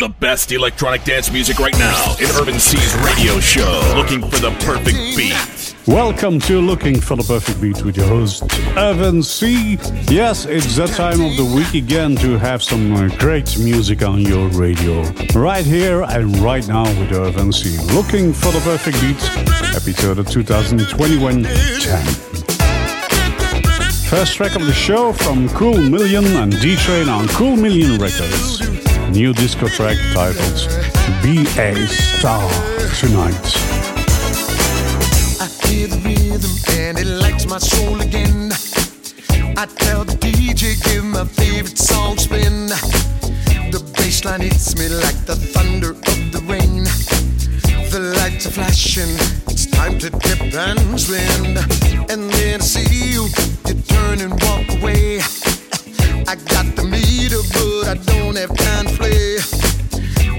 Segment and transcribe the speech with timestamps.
[0.00, 3.92] The best electronic dance music right now in Irvin C's radio show.
[3.94, 5.76] Looking for the perfect beat.
[5.86, 8.44] Welcome to Looking for the Perfect Beat with your host,
[8.78, 9.78] Irvin C.
[10.08, 14.22] Yes, it's that time of the week again to have some uh, great music on
[14.22, 15.02] your radio.
[15.34, 17.76] Right here and right now with Irvin C.
[17.94, 19.22] Looking for the Perfect Beat,
[19.76, 22.06] episode of 2021 10.
[24.08, 28.79] First track of the show from Cool Million and D-Train on Cool Million Records.
[29.12, 30.68] New disco track titled
[31.20, 32.48] Be a Star
[33.00, 33.34] Tonight.
[35.40, 38.52] I hear the rhythm and it lights my soul again.
[39.58, 42.68] I tell the DJ, give my favorite song spin.
[43.72, 46.84] The bass line hits me like the thunder of the rain.
[47.90, 49.16] The lights are flashing,
[49.50, 51.56] it's time to dip and swim.
[52.08, 53.26] And then I see you,
[53.66, 55.20] you turn and walk away.
[56.26, 59.36] I got the meter, but I don't have time to play.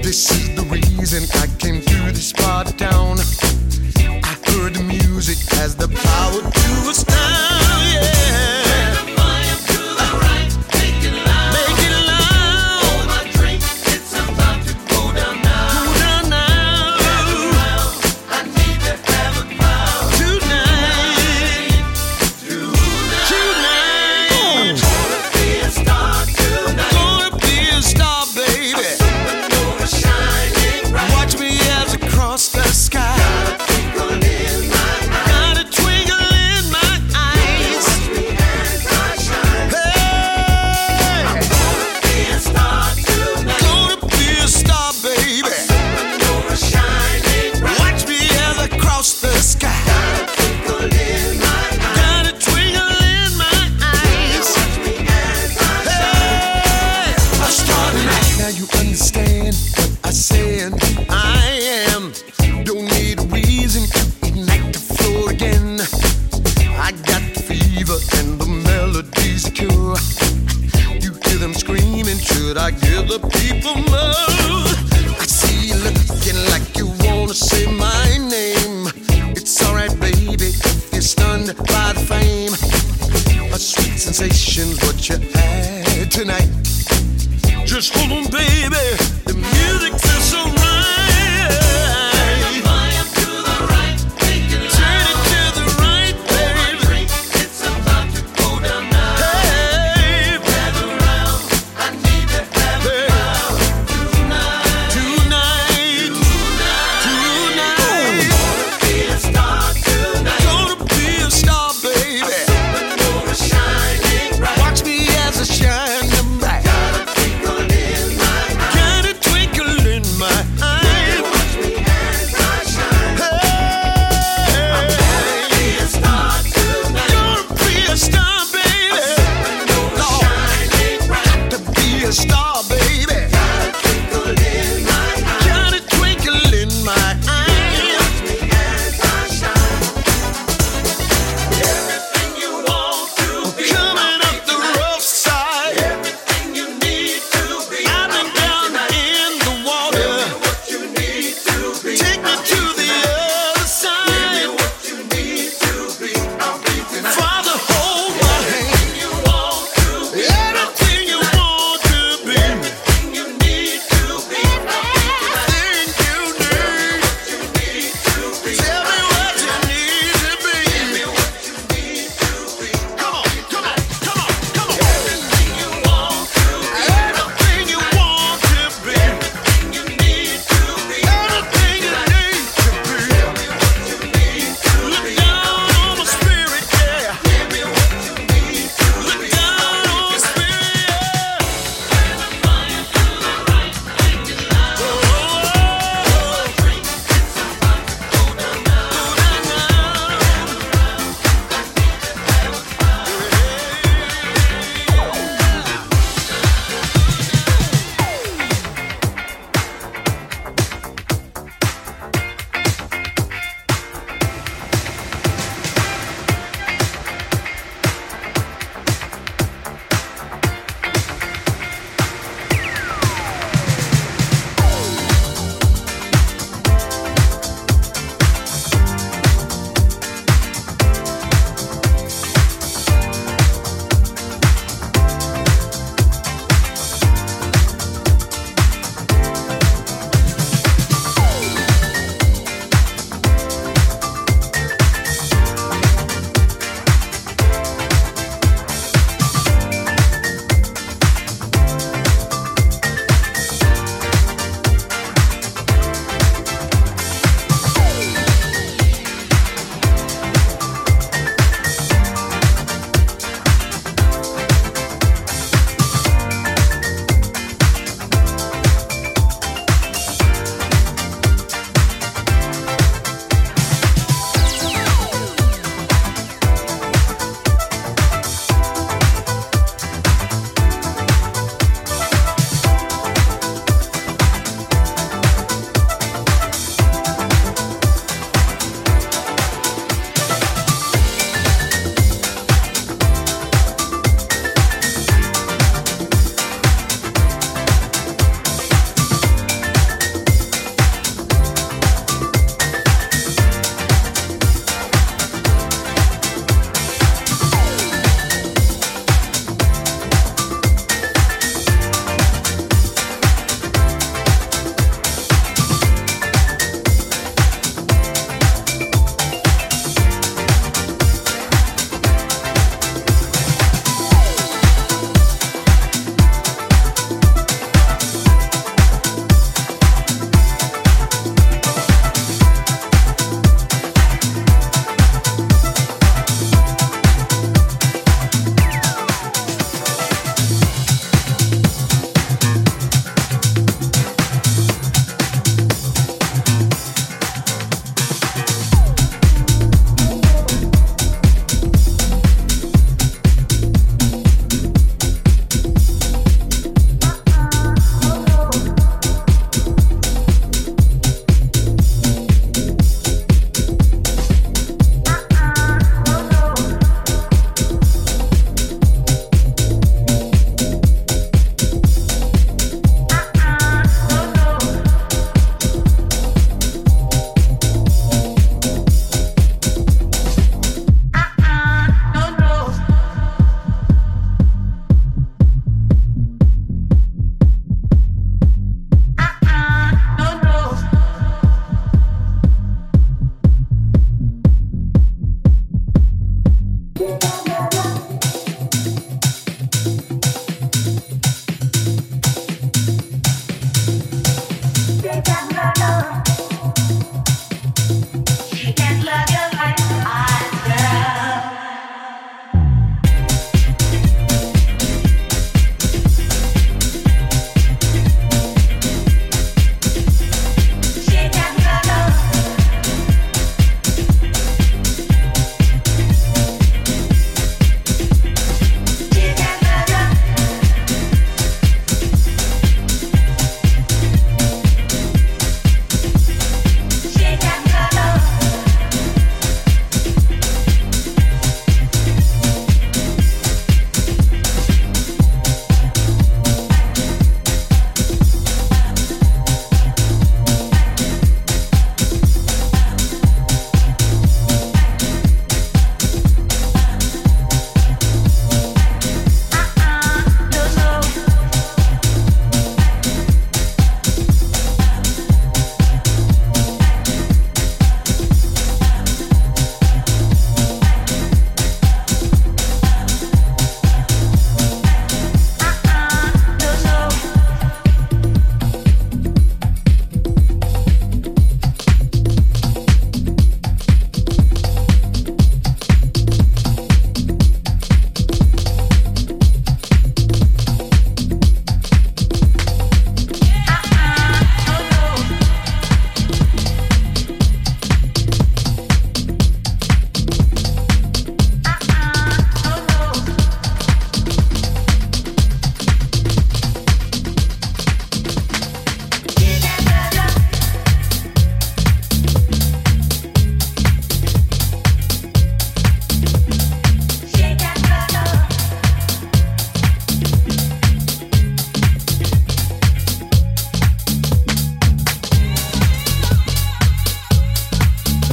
[0.02, 3.18] This is the reason I came to this part of town.
[3.18, 7.41] I heard the music has the power to astound,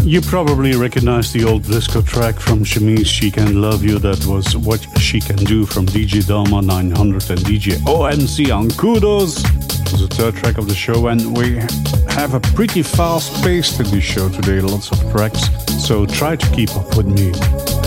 [0.09, 3.99] You probably recognize the old disco track from Chemise She Can Love You.
[3.99, 9.37] That was What She Can Do from DJ Dharma 900 and DJ OMC on Kudos.
[9.45, 11.57] It was the third track of the show, and we
[12.11, 14.61] have a pretty fast pace to this show today.
[14.61, 15.47] Lots of tracks,
[15.77, 17.29] so try to keep up with me.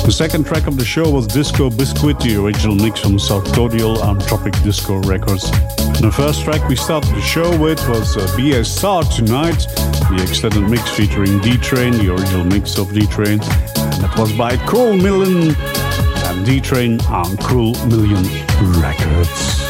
[0.07, 4.01] The second track of the show was Disco Biscuit, the original mix from South Cordial
[4.01, 5.51] on Tropic Disco Records.
[5.95, 9.67] And the first track we started the show with was uh, Be a Star Tonight
[10.17, 14.33] the extended mix featuring D Train, the original mix of D Train, and that was
[14.33, 18.23] by Cool Million and D Train on Cool Million
[18.81, 19.61] Records.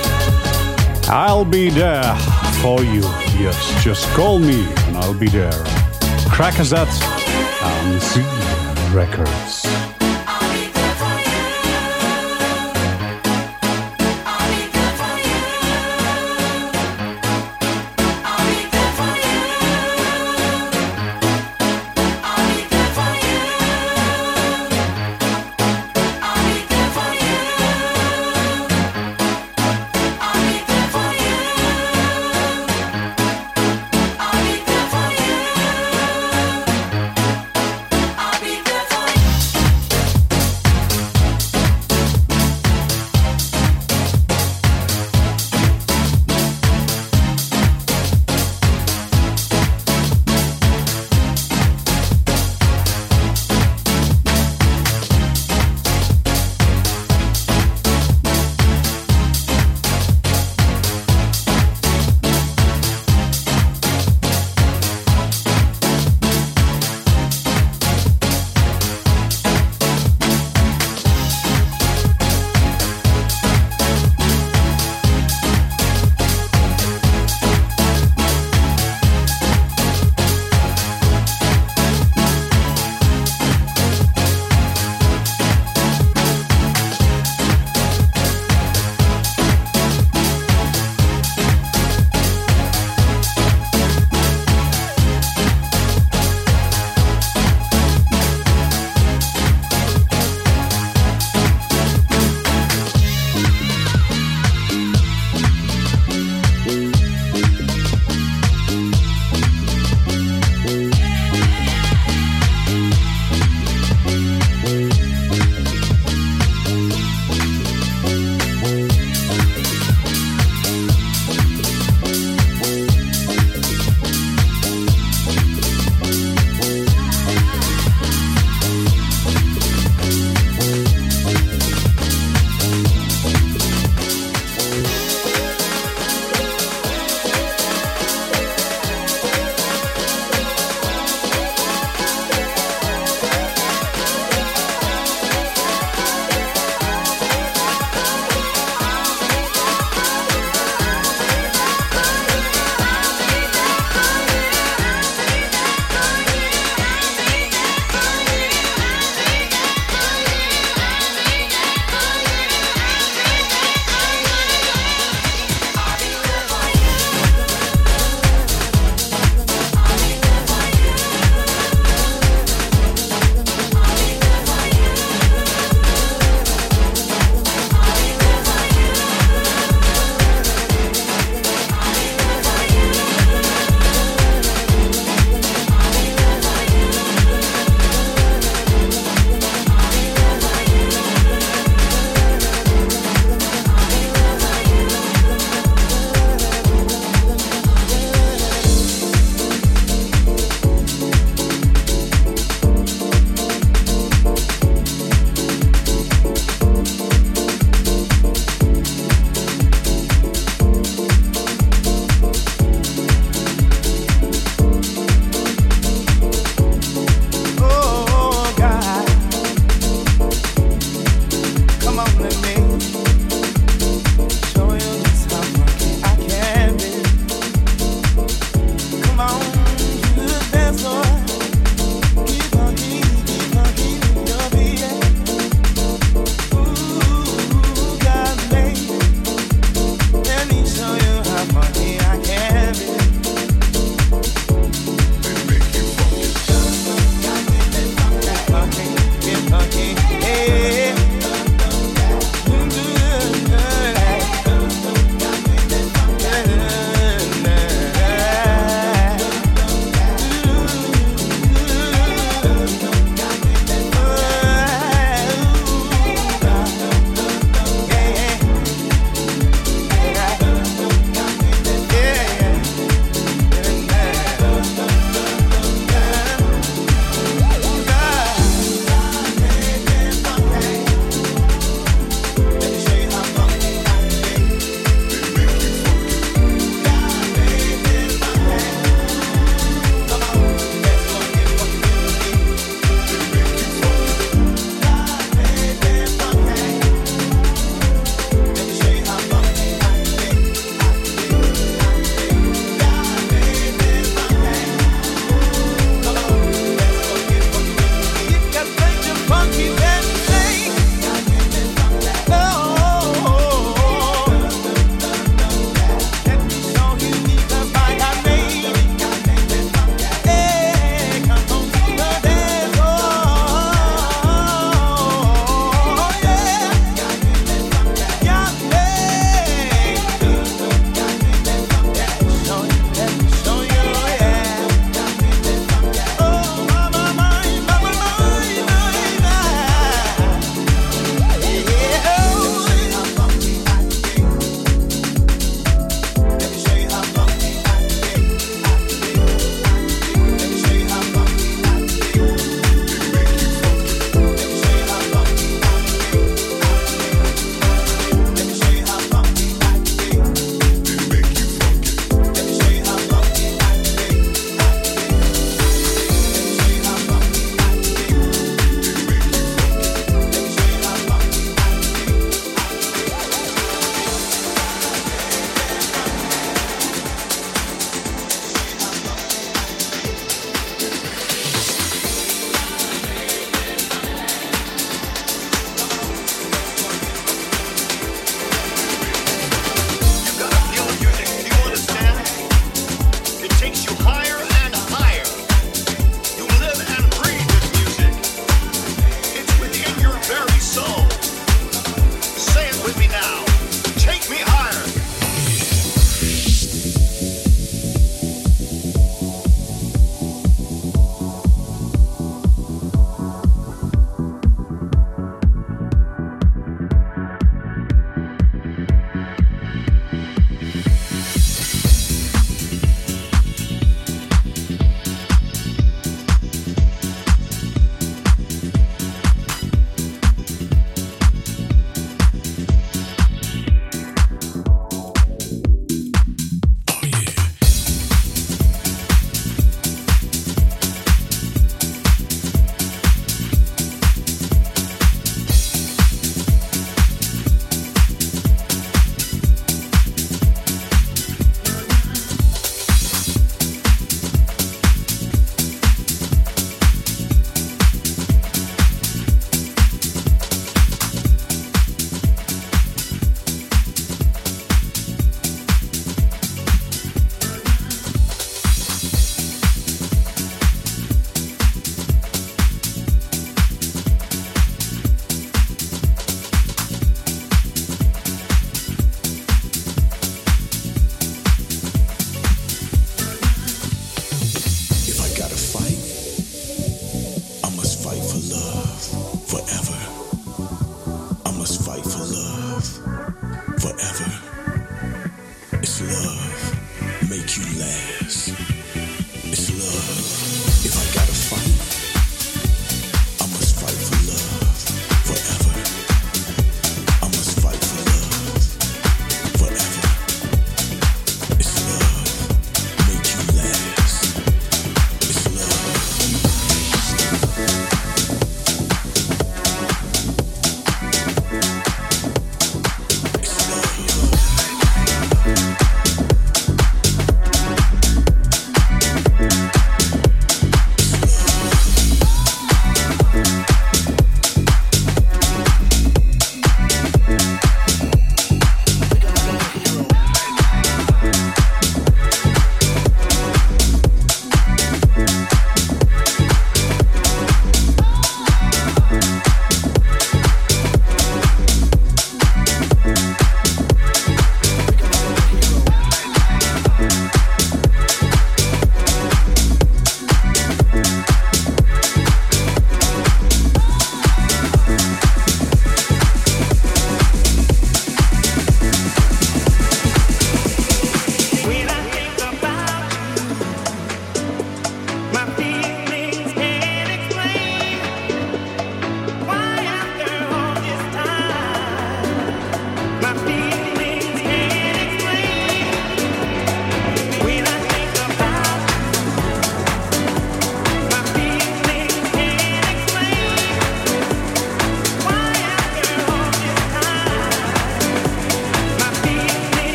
[1.09, 2.15] I'll be there
[2.61, 3.03] for you.
[3.39, 5.53] Yes, just call me and I'll be there.
[6.33, 6.89] Crackazat
[7.63, 8.23] on Z
[8.95, 10.02] Records.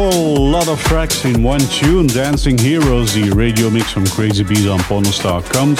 [0.00, 2.06] Lot of tracks in one tune.
[2.06, 5.78] Dancing Heroes, the radio mix from Crazy Bees on Pornostar comes.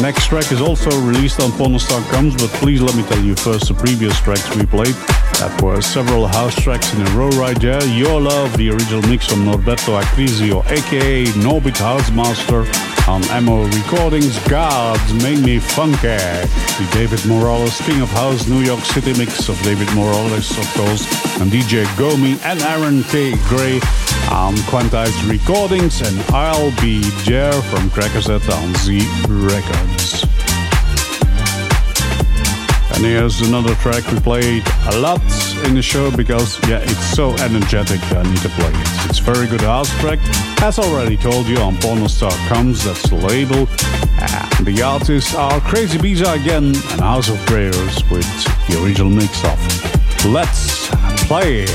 [0.00, 3.68] Next track is also released on Pornostar comes, but please let me tell you first
[3.68, 4.94] the previous tracks we played.
[5.38, 7.84] That were several house tracks in a row right there.
[7.86, 12.64] Your Love, the original mix from Norberto Acrisio, aka Norbit Housemaster
[13.08, 14.38] on Ammo Recordings.
[14.48, 15.98] Gods Made Me Funky.
[15.98, 21.04] The David Morales King of House New York City mix of David Morales, of course,
[21.40, 23.34] and DJ Gomi and Aaron K.
[23.48, 23.76] Gray
[24.30, 30.07] on Quantized Recordings, and I'll Be There from Crackazat on Z Records.
[32.98, 35.22] And here's another track we played a lot
[35.64, 39.08] in the show because, yeah, it's so energetic I need to play it.
[39.08, 40.18] It's very good house track.
[40.60, 43.68] As already told you on Pornostar Comes, that's the label.
[44.20, 48.26] And the artists are Crazibiza again and House of Prayers with
[48.66, 50.88] the original mix of Let's
[51.28, 51.66] Play.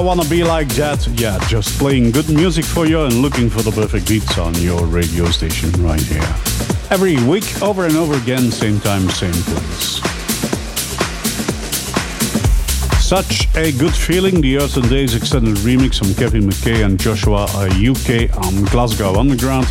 [0.00, 1.06] I wanna be like that.
[1.20, 4.86] Yeah, just playing good music for you and looking for the perfect beats on your
[4.86, 6.34] radio station right here.
[6.88, 10.00] Every week, over and over again, same time, same place.
[13.04, 17.44] Such a good feeling, the Earth n Days extended remix from Kevin McKay and Joshua
[17.68, 19.66] UK on Glasgow Underground.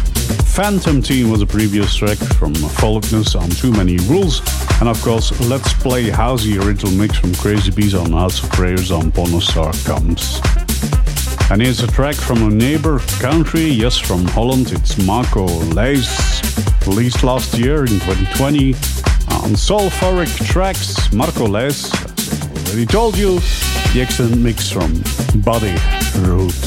[0.45, 4.41] Phantom Team was a previous track from Faulkness on Too Many Rules.
[4.79, 9.11] And of course, Let's Play Housey original mix from Crazibiza on House of Prayers on
[9.11, 10.39] Pornostar comes.
[11.51, 14.71] And here's a track from a neighbor country, yes, from Holland.
[14.71, 16.07] It's Marco Lys,
[16.87, 21.11] released last year in 2020 on Sulfuric Tracks.
[21.11, 23.39] Marco Lys, as I already told you,
[23.93, 25.03] the excellent mix from
[25.41, 25.75] Body
[26.19, 26.58] Roots.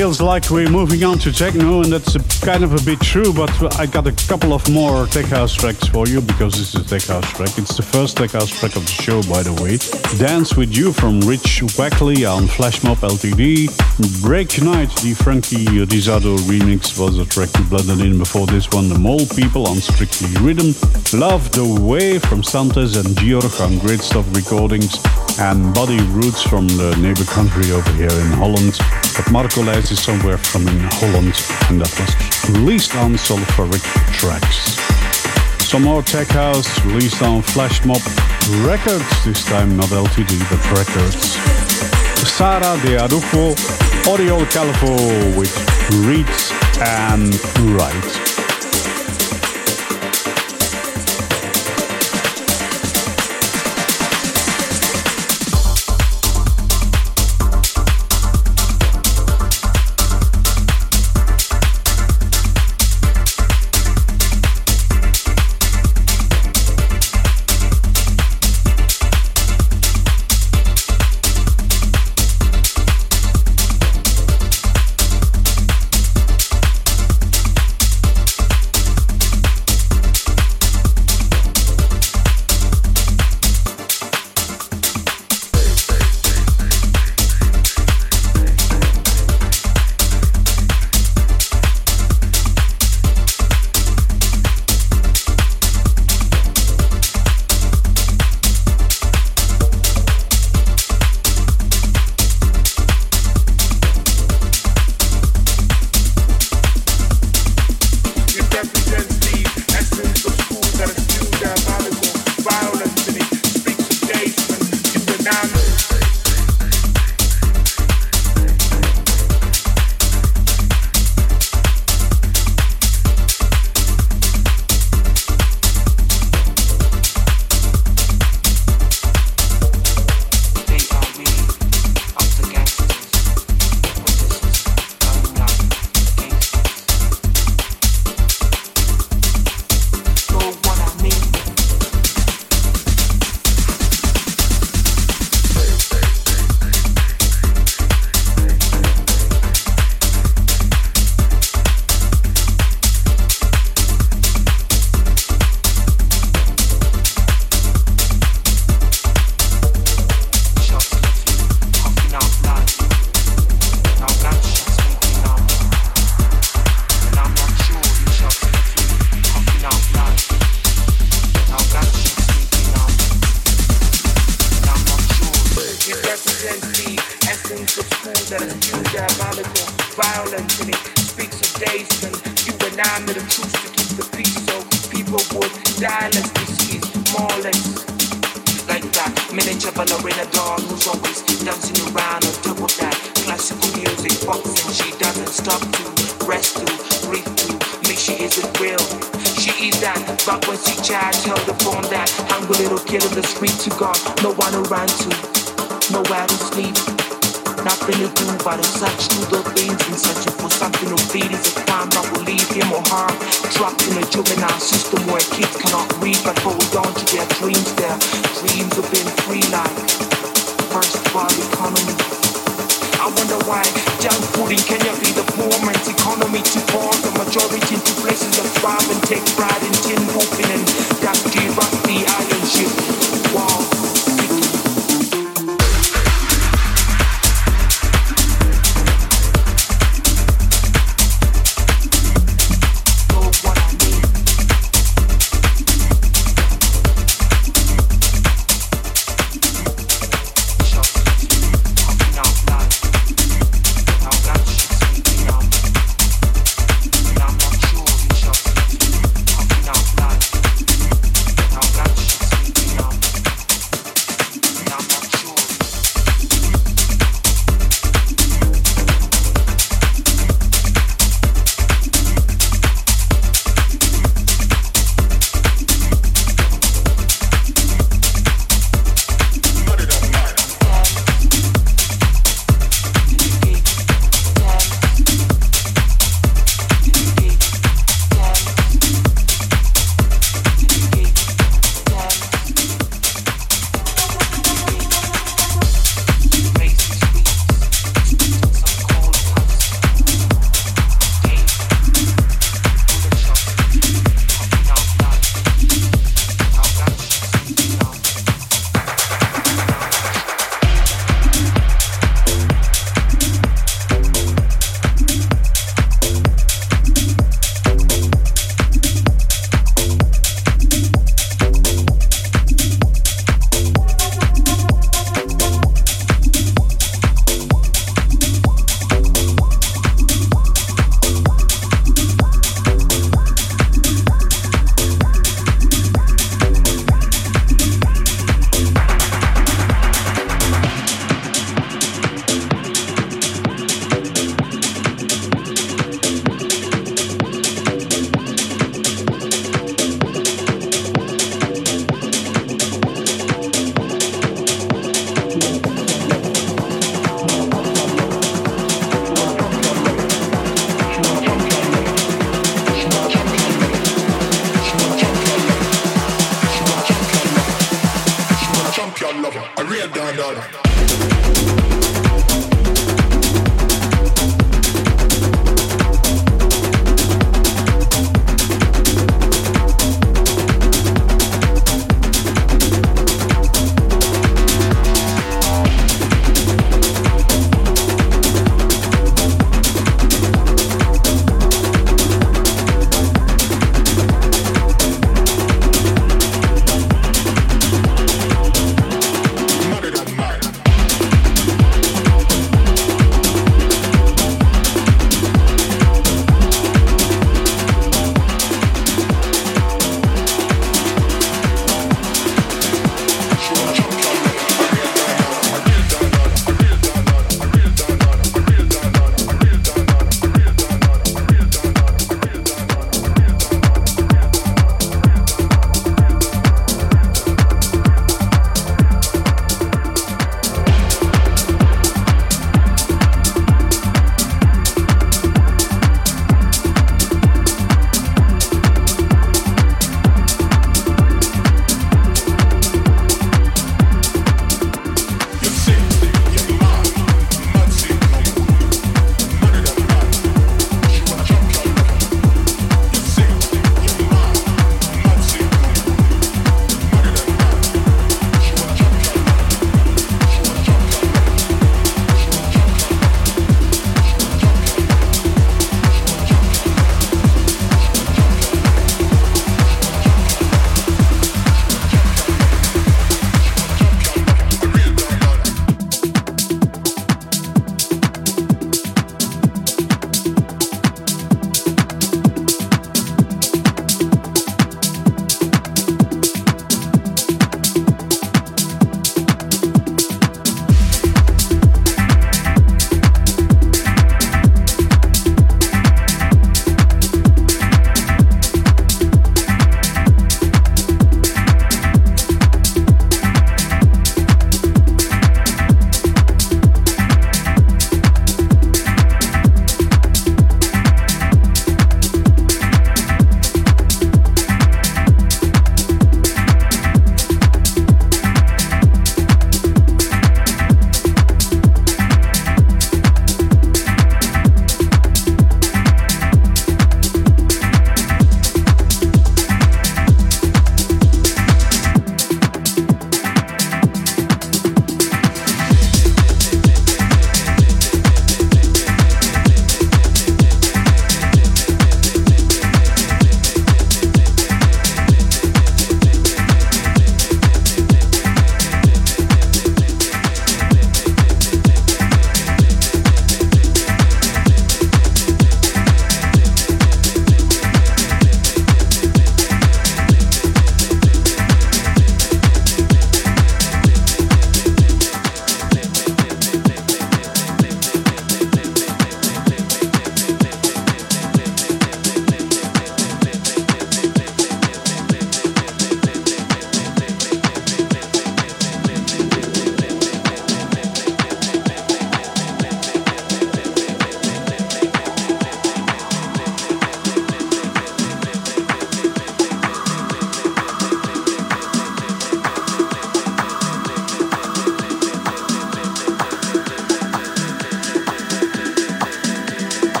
[0.00, 3.34] Feels like we're moving on to techno, and that's a, kind of a bit true,
[3.34, 6.80] but I got a couple of more tech house tracks for you because this is
[6.80, 7.50] a tech house track.
[7.58, 9.76] It's the first tech house track of the show, by the way.
[10.16, 13.68] Dance with You from Rich Wakley on Flashmob Ltd.
[14.22, 18.88] Break Tonight, the Frankie Rizardo remix was a track we blended in before this one.
[18.88, 20.72] The Mole People on Strictly Rhythm.
[21.12, 24.96] Love the Way from Santos and Georg on Great Stuff Recordings.
[25.38, 28.80] And Body Roots from the neighbor country over here in Holland.
[29.20, 31.34] But Marco Lys is somewhere from in Holland,
[31.68, 34.78] and that was released on Sulfuric Tracks.
[35.62, 38.00] Some more tech house released on Flashmob
[38.64, 41.36] Records, this time not LTD but Records.
[42.26, 43.54] Sara de Arujo,
[44.08, 45.54] Oriol Calvo with
[46.06, 46.50] Reads
[46.80, 47.34] and
[47.76, 48.29] Write.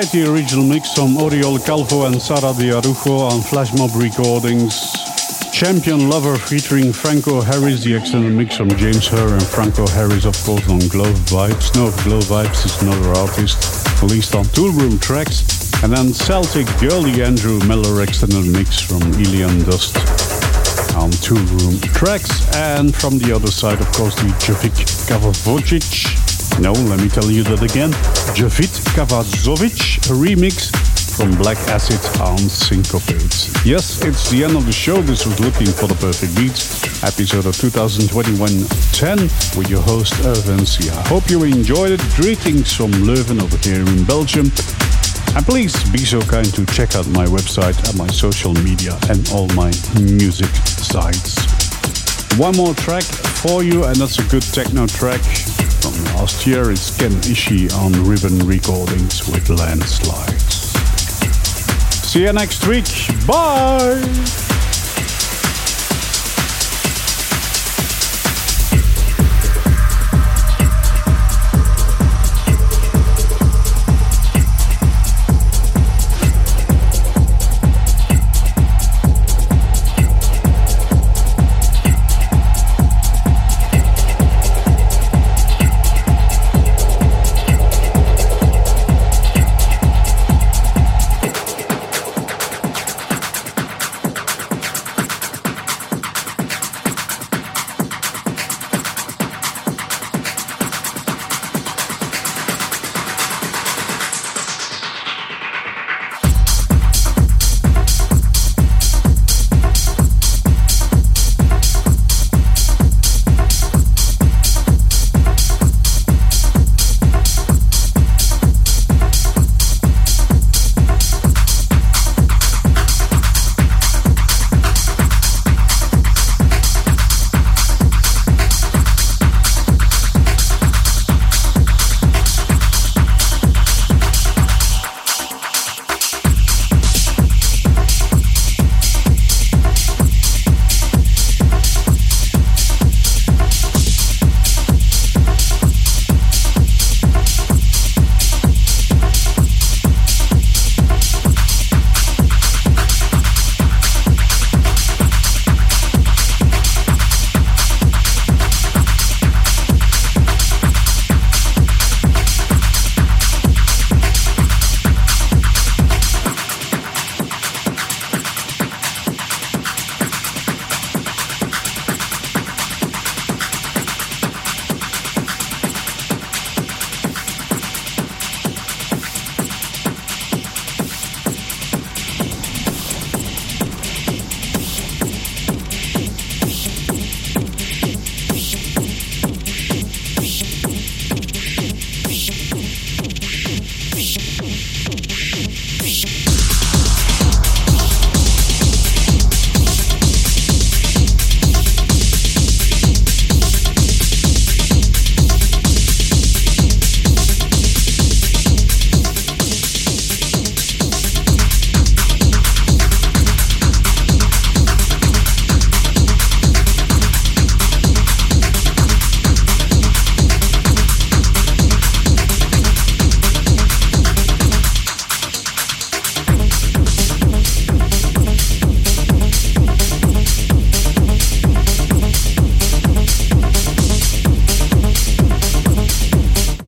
[0.00, 4.74] The original mix from Oriol Calvo and Sara de Arujo on Flashmob Recordings.
[5.52, 10.34] Champion Lover featuring Franco Harris, the extended mix from James Hurr and Franco Harris, of
[10.42, 11.76] course, on Glow Vibes.
[11.76, 15.44] No, Glow Vibes is another artist, released on Toolroom Tracks.
[15.84, 19.96] And then Celtic Girl, the Andrew Miller extended mix from Elian Dust
[20.96, 22.48] on Toolroom Tracks.
[22.56, 24.74] And from the other side, of course, the Javik
[25.06, 26.29] Kavavocic
[26.60, 27.90] no, let me tell you that again.
[28.36, 30.68] Javit Kavazovic remix
[31.16, 33.64] from Black Acid on Syncopate.
[33.64, 35.00] Yes, it's the end of the show.
[35.00, 40.90] This was Looking for the Perfect Beats, episode of 2021-10 with your host Irvin C.
[40.90, 42.00] I hope you enjoyed it.
[42.16, 44.52] Greetings from Leuven over here in Belgium.
[45.36, 49.28] And please be so kind to check out my website and my social media and
[49.32, 51.59] all my music sites.
[52.36, 56.70] One more track for you, and that's a good techno track from last year.
[56.70, 60.70] It's Ken Ishii on Ribbon Recordings with Landslides.
[62.08, 62.86] See you next week.
[63.26, 64.49] Bye!